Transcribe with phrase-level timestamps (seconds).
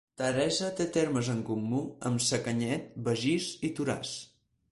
[0.19, 4.17] Teresa té termes en comú amb Sacanyet, Begís i Toràs.